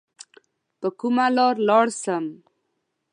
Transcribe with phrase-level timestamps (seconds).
[0.79, 2.25] په کومه لار لاړ سم؟